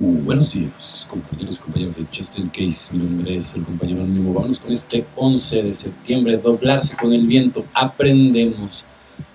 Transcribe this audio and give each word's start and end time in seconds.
Uh, 0.00 0.24
buenos 0.24 0.52
días, 0.52 1.06
compañeros 1.08 1.58
y 1.58 1.62
compañeras 1.62 1.96
de 1.96 2.06
Justin 2.12 2.48
Case. 2.48 2.92
Mi 2.92 3.04
nombre 3.04 3.36
es 3.36 3.54
el 3.54 3.62
compañero 3.62 4.02
anónimo. 4.02 4.34
Vamos 4.34 4.58
con 4.58 4.72
este 4.72 5.06
11 5.14 5.62
de 5.62 5.72
septiembre. 5.72 6.36
Doblarse 6.36 6.96
con 6.96 7.12
el 7.12 7.28
viento. 7.28 7.64
Aprendemos 7.72 8.86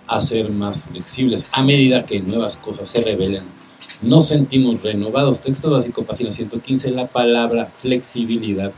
a 0.05 0.19
ser 0.19 0.51
más 0.51 0.83
flexibles 0.83 1.47
a 1.53 1.63
medida 1.63 2.05
que 2.05 2.19
nuevas 2.19 2.57
cosas 2.57 2.89
se 2.89 3.01
revelen. 3.01 3.43
Nos 4.01 4.27
sentimos 4.27 4.83
renovados. 4.83 5.39
Texto 5.39 5.71
básico, 5.71 6.03
página 6.03 6.29
115. 6.29 6.91
La 6.91 7.07
palabra 7.07 7.67
flexibilidad 7.67 8.73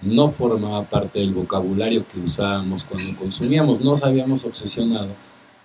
no 0.00 0.30
formaba 0.30 0.84
parte 0.84 1.18
del 1.18 1.34
vocabulario 1.34 2.08
que 2.08 2.18
usábamos 2.18 2.84
cuando 2.84 3.14
consumíamos. 3.14 3.82
Nos 3.82 4.04
habíamos 4.04 4.46
obsesionado 4.46 5.10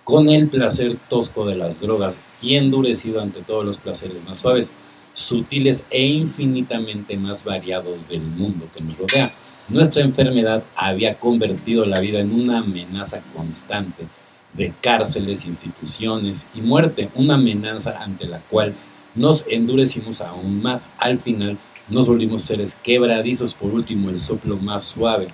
con 0.04 0.28
el 0.28 0.48
placer 0.48 0.98
tosco 1.08 1.46
de 1.46 1.56
las 1.56 1.80
drogas 1.80 2.18
y 2.42 2.56
endurecido 2.56 3.22
ante 3.22 3.40
todos 3.40 3.64
los 3.64 3.78
placeres 3.78 4.22
más 4.24 4.40
suaves 4.40 4.74
sutiles 5.14 5.84
e 5.90 6.04
infinitamente 6.04 7.16
más 7.16 7.44
variados 7.44 8.08
del 8.08 8.22
mundo 8.22 8.68
que 8.74 8.82
nos 8.82 8.96
rodea. 8.98 9.32
Nuestra 9.68 10.02
enfermedad 10.02 10.64
había 10.76 11.18
convertido 11.18 11.86
la 11.86 12.00
vida 12.00 12.20
en 12.20 12.32
una 12.32 12.58
amenaza 12.58 13.22
constante 13.34 14.06
de 14.54 14.72
cárceles, 14.80 15.46
instituciones 15.46 16.48
y 16.54 16.60
muerte, 16.60 17.08
una 17.14 17.34
amenaza 17.34 18.02
ante 18.02 18.26
la 18.26 18.40
cual 18.40 18.74
nos 19.14 19.46
endurecimos 19.48 20.20
aún 20.20 20.62
más. 20.62 20.90
Al 20.98 21.18
final 21.18 21.58
nos 21.88 22.06
volvimos 22.06 22.42
seres 22.42 22.78
quebradizos, 22.82 23.54
por 23.54 23.72
último 23.72 24.10
el 24.10 24.18
soplo 24.18 24.56
más 24.56 24.84
suave 24.84 25.26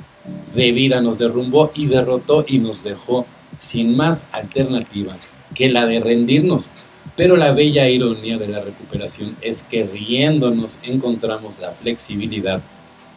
de 0.55 0.73
vida 0.73 1.01
nos 1.01 1.19
derrumbó 1.19 1.71
y 1.75 1.87
derrotó 1.87 2.45
y 2.47 2.59
nos 2.59 2.83
dejó 2.83 3.27
sin 3.59 3.97
más 3.97 4.27
alternativa 4.33 5.17
que 5.55 5.69
la 5.69 5.87
de 5.87 6.01
rendirnos 6.01 6.71
pero 7.17 7.37
la 7.37 7.53
bella 7.53 7.89
ironía 7.89 8.39
de 8.39 8.49
la 8.49 8.61
recuperación 8.61 9.37
es 9.41 9.63
que 9.63 9.85
riéndonos 9.85 10.81
encontramos 10.83 11.59
la 11.59 11.73
flexibilidad 11.73 12.61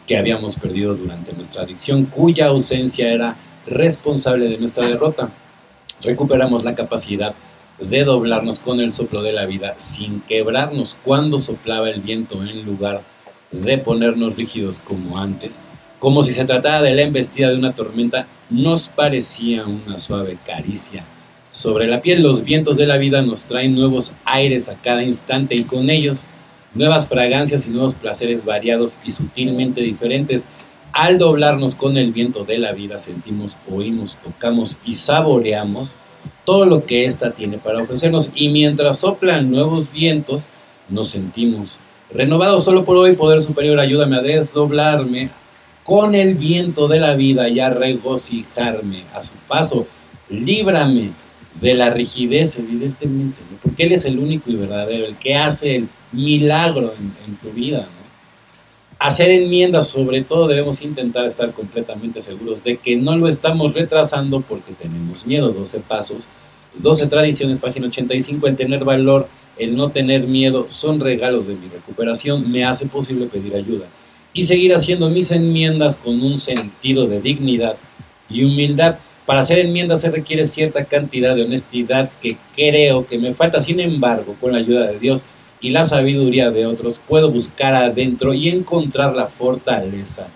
que 0.06 0.18
habíamos 0.18 0.56
perdido 0.56 0.94
durante 0.94 1.32
nuestra 1.32 1.62
adicción, 1.62 2.06
cuya 2.06 2.46
ausencia 2.46 3.12
era 3.12 3.36
responsable 3.66 4.48
de 4.48 4.58
nuestra 4.58 4.86
derrota. 4.86 5.30
Recuperamos 6.02 6.64
la 6.64 6.74
capacidad 6.74 7.34
de 7.78 8.04
doblarnos 8.04 8.60
con 8.60 8.80
el 8.80 8.92
soplo 8.92 9.22
de 9.22 9.32
la 9.32 9.46
vida 9.46 9.74
sin 9.78 10.20
quebrarnos 10.20 10.96
cuando 11.04 11.38
soplaba 11.38 11.90
el 11.90 12.00
viento 12.00 12.42
en 12.44 12.64
lugar 12.64 13.02
de 13.50 13.78
ponernos 13.78 14.36
rígidos 14.36 14.80
como 14.80 15.18
antes. 15.18 15.60
Como 15.98 16.22
si 16.22 16.32
se 16.32 16.44
tratara 16.44 16.82
de 16.82 16.94
la 16.94 17.02
embestida 17.02 17.50
de 17.50 17.56
una 17.56 17.74
tormenta, 17.74 18.26
nos 18.50 18.88
parecía 18.88 19.64
una 19.64 19.98
suave 19.98 20.36
caricia 20.44 21.04
sobre 21.52 21.86
la 21.86 22.00
piel 22.00 22.22
los 22.22 22.44
vientos 22.44 22.78
de 22.78 22.86
la 22.86 22.96
vida 22.96 23.20
nos 23.20 23.44
traen 23.44 23.74
nuevos 23.74 24.14
aires 24.24 24.70
a 24.70 24.74
cada 24.76 25.04
instante 25.04 25.54
y 25.54 25.64
con 25.64 25.90
ellos 25.90 26.20
nuevas 26.74 27.08
fragancias 27.08 27.66
y 27.66 27.70
nuevos 27.70 27.94
placeres 27.94 28.46
variados 28.46 28.96
y 29.04 29.12
sutilmente 29.12 29.82
diferentes. 29.82 30.48
Al 30.94 31.18
doblarnos 31.18 31.74
con 31.74 31.98
el 31.98 32.10
viento 32.10 32.44
de 32.44 32.56
la 32.56 32.72
vida 32.72 32.96
sentimos, 32.96 33.58
oímos, 33.70 34.16
tocamos 34.24 34.78
y 34.86 34.94
saboreamos 34.94 35.90
todo 36.46 36.64
lo 36.64 36.86
que 36.86 37.04
ésta 37.04 37.32
tiene 37.32 37.58
para 37.58 37.82
ofrecernos. 37.82 38.30
Y 38.34 38.48
mientras 38.48 39.00
soplan 39.00 39.50
nuevos 39.50 39.92
vientos 39.92 40.46
nos 40.88 41.08
sentimos 41.08 41.80
renovados. 42.10 42.64
Solo 42.64 42.86
por 42.86 42.96
hoy 42.96 43.14
poder 43.14 43.42
superior 43.42 43.78
ayúdame 43.78 44.16
a 44.16 44.22
desdoblarme 44.22 45.28
con 45.84 46.14
el 46.14 46.34
viento 46.34 46.88
de 46.88 46.98
la 46.98 47.14
vida 47.14 47.50
y 47.50 47.60
a 47.60 47.68
regocijarme 47.68 49.04
a 49.14 49.22
su 49.22 49.34
paso. 49.46 49.86
Líbrame 50.30 51.10
de 51.60 51.74
la 51.74 51.90
rigidez, 51.90 52.58
evidentemente, 52.58 53.36
porque 53.62 53.84
Él 53.84 53.92
es 53.92 54.04
el 54.04 54.18
único 54.18 54.50
y 54.50 54.56
verdadero, 54.56 55.06
el 55.06 55.16
que 55.16 55.34
hace 55.36 55.76
el 55.76 55.88
milagro 56.12 56.94
en, 57.26 57.36
tu 57.36 57.50
vida. 57.50 57.88
Hacer 58.98 59.30
enmiendas, 59.30 59.88
sobre 59.88 60.22
todo, 60.22 60.46
debemos 60.46 60.82
intentar 60.82 61.26
estar 61.26 61.52
completamente 61.52 62.22
seguros 62.22 62.62
de 62.62 62.76
que 62.76 62.96
no 62.96 63.16
lo 63.16 63.28
estamos 63.28 63.74
retrasando 63.74 64.40
porque 64.40 64.72
tenemos 64.74 65.26
miedo. 65.26 65.50
12 65.50 65.80
pasos, 65.80 66.28
12 66.78 67.08
tradiciones, 67.08 67.58
página 67.58 67.88
85, 67.88 68.46
en 68.46 68.56
tener 68.56 68.84
valor, 68.84 69.28
el 69.58 69.76
no 69.76 69.90
tener 69.90 70.22
miedo, 70.22 70.66
son 70.68 71.00
regalos 71.00 71.48
de 71.48 71.54
mi 71.54 71.68
recuperación, 71.68 72.50
me 72.50 72.64
hace 72.64 72.86
posible 72.86 73.26
pedir 73.26 73.54
ayuda 73.54 73.86
y 74.34 74.44
seguir 74.44 74.74
haciendo 74.74 75.10
mis 75.10 75.30
enmiendas 75.30 75.96
con 75.96 76.22
un 76.22 76.38
sentido 76.38 77.06
de 77.06 77.20
dignidad 77.20 77.76
y 78.30 78.44
humildad 78.44 78.98
para 79.26 79.40
hacer 79.40 79.58
enmiendas 79.58 80.00
se 80.00 80.10
requiere 80.10 80.46
cierta 80.46 80.84
cantidad 80.84 81.36
de 81.36 81.44
honestidad 81.44 82.10
que 82.20 82.36
creo 82.56 83.06
que 83.06 83.18
me 83.18 83.34
falta. 83.34 83.60
Sin 83.60 83.80
embargo, 83.80 84.36
con 84.40 84.52
la 84.52 84.58
ayuda 84.58 84.86
de 84.86 84.98
Dios 84.98 85.24
y 85.60 85.70
la 85.70 85.84
sabiduría 85.84 86.50
de 86.50 86.66
otros, 86.66 87.00
puedo 87.06 87.30
buscar 87.30 87.74
adentro 87.74 88.34
y 88.34 88.48
encontrar 88.48 89.14
la 89.14 89.26
fortaleza. 89.26 90.26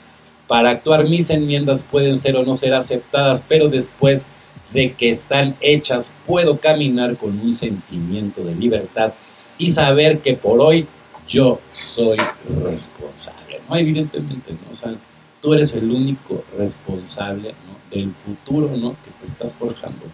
Para 0.46 0.70
actuar 0.70 1.08
mis 1.08 1.30
enmiendas 1.30 1.82
pueden 1.82 2.16
ser 2.16 2.36
o 2.36 2.44
no 2.44 2.54
ser 2.54 2.74
aceptadas, 2.74 3.44
pero 3.46 3.68
después 3.68 4.26
de 4.72 4.92
que 4.92 5.10
están 5.10 5.56
hechas, 5.60 6.14
puedo 6.26 6.58
caminar 6.58 7.16
con 7.16 7.40
un 7.40 7.54
sentimiento 7.56 8.44
de 8.44 8.54
libertad 8.54 9.12
y 9.58 9.70
saber 9.70 10.20
que 10.20 10.34
por 10.34 10.60
hoy 10.60 10.86
yo 11.28 11.60
soy 11.72 12.18
responsable. 12.62 13.60
No, 13.68 13.76
evidentemente, 13.76 14.52
¿no? 14.52 14.72
O 14.72 14.76
sea, 14.76 14.94
tú 15.42 15.54
eres 15.54 15.72
el 15.74 15.90
único 15.90 16.44
responsable 16.56 17.54
del 17.96 18.12
futuro 18.12 18.76
¿no? 18.76 18.96
que 19.04 19.10
te 19.10 19.26
estás 19.26 19.54
forjando. 19.54 20.06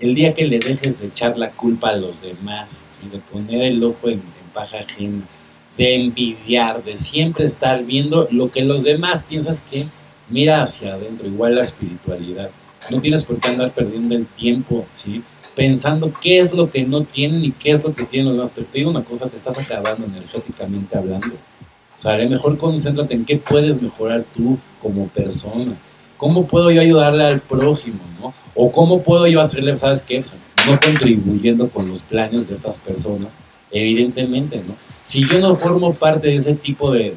El 0.00 0.14
día 0.14 0.32
que 0.34 0.46
le 0.46 0.58
dejes 0.58 1.00
de 1.00 1.08
echar 1.08 1.36
la 1.36 1.50
culpa 1.50 1.90
a 1.90 1.96
los 1.96 2.20
demás, 2.20 2.84
de 3.10 3.18
poner 3.18 3.62
el 3.62 3.82
ojo 3.82 4.08
en, 4.08 4.22
paja 4.54 4.78
ajena, 4.78 5.22
de 5.76 5.94
envidiar, 5.94 6.82
de 6.82 6.98
siempre 6.98 7.44
estar 7.44 7.84
viendo 7.84 8.28
lo 8.30 8.50
que 8.50 8.62
los 8.62 8.84
demás 8.84 9.24
piensas 9.28 9.60
que 9.60 9.84
mira 10.28 10.62
hacia 10.62 10.94
adentro, 10.94 11.26
igual 11.26 11.54
la 11.54 11.62
espiritualidad. 11.62 12.50
No 12.90 13.00
tienes 13.00 13.24
por 13.24 13.38
qué 13.38 13.48
andar 13.48 13.72
perdiendo 13.72 14.14
el 14.14 14.26
tiempo, 14.26 14.86
¿sí? 14.92 15.22
pensando 15.58 16.12
qué 16.20 16.38
es 16.38 16.52
lo 16.52 16.70
que 16.70 16.84
no 16.84 17.02
tienen 17.02 17.44
y 17.44 17.50
qué 17.50 17.72
es 17.72 17.82
lo 17.82 17.92
que 17.92 18.04
tienen 18.04 18.36
los 18.36 18.54
demás. 18.54 18.68
Te 18.70 18.78
digo 18.78 18.90
una 18.90 19.02
cosa, 19.02 19.28
te 19.28 19.36
estás 19.36 19.58
acabando 19.58 20.06
energéticamente 20.06 20.96
hablando. 20.96 21.34
O 21.34 21.98
sea, 21.98 22.12
a 22.12 22.18
lo 22.18 22.30
mejor 22.30 22.56
concéntrate 22.56 23.14
en 23.14 23.24
qué 23.24 23.38
puedes 23.38 23.82
mejorar 23.82 24.24
tú 24.36 24.56
como 24.80 25.08
persona. 25.08 25.76
¿Cómo 26.18 26.46
puedo 26.46 26.70
yo 26.70 26.82
ayudarle 26.82 27.24
al 27.24 27.40
prójimo? 27.40 28.00
¿no? 28.20 28.34
O 28.54 28.70
cómo 28.70 29.02
puedo 29.02 29.26
yo 29.26 29.40
hacerle, 29.40 29.78
¿sabes 29.78 30.02
qué? 30.02 30.22
no 30.68 30.78
contribuyendo 30.78 31.70
con 31.70 31.88
los 31.88 32.02
planes 32.02 32.48
de 32.48 32.54
estas 32.54 32.78
personas, 32.78 33.36
evidentemente, 33.70 34.62
¿no? 34.66 34.76
Si 35.04 35.26
yo 35.26 35.38
no 35.38 35.56
formo 35.56 35.94
parte 35.94 36.28
de 36.28 36.36
ese 36.36 36.54
tipo 36.54 36.92
de, 36.92 37.16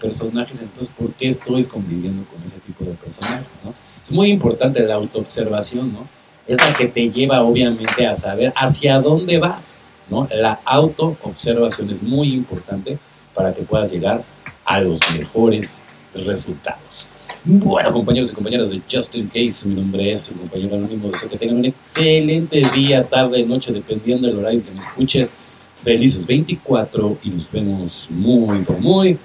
personajes, 0.00 0.60
entonces 0.60 0.92
¿por 0.96 1.12
qué 1.12 1.28
estoy 1.28 1.64
conviviendo 1.64 2.24
con 2.24 2.42
ese 2.42 2.56
tipo 2.66 2.84
de 2.84 2.92
personajes? 2.92 3.46
¿no? 3.64 3.72
Es 4.02 4.10
muy 4.10 4.30
importante 4.30 4.82
la 4.82 4.94
autoobservación, 4.94 5.92
¿no? 5.92 6.08
Es 6.48 6.58
la 6.58 6.74
que 6.76 6.86
te 6.86 7.08
lleva 7.10 7.42
obviamente 7.42 8.06
a 8.06 8.16
saber 8.16 8.52
hacia 8.56 9.00
dónde 9.00 9.38
vas, 9.38 9.74
¿no? 10.08 10.26
La 10.32 10.58
autoobservación 10.64 11.90
es 11.90 12.02
muy 12.02 12.34
importante 12.34 12.98
para 13.34 13.54
que 13.54 13.62
puedas 13.62 13.92
llegar 13.92 14.24
a 14.64 14.80
los 14.80 14.98
mejores 15.16 15.78
resultados. 16.14 17.06
Bueno, 17.42 17.90
compañeros 17.90 18.30
y 18.30 18.34
compañeras 18.34 18.70
de 18.70 18.82
Justin 18.90 19.26
Case, 19.26 19.66
mi 19.66 19.74
nombre 19.74 20.12
es 20.12 20.28
el 20.30 20.36
compañero 20.36 20.76
anónimo. 20.76 21.08
Deseo 21.08 21.30
que 21.30 21.38
tengan 21.38 21.56
un 21.56 21.64
excelente 21.64 22.60
día, 22.74 23.08
tarde, 23.08 23.42
noche, 23.44 23.72
dependiendo 23.72 24.28
del 24.28 24.38
horario 24.38 24.62
que 24.62 24.70
me 24.70 24.78
escuches. 24.78 25.36
Felices 25.74 26.26
24 26.26 27.18
y 27.22 27.30
nos 27.30 27.50
vemos 27.50 28.08
muy, 28.10 28.66
muy 28.78 29.18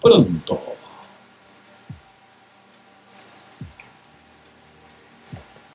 pronto. 0.00 0.77